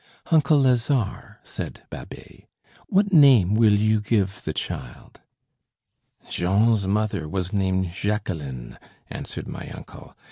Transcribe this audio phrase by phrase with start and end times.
[0.31, 2.47] "Uncle Lazare," said Babet,
[2.87, 5.21] "what name will you give the child?"
[6.27, 8.79] "Jean's mother was named Jacqueline,"
[9.11, 10.15] answered my uncle.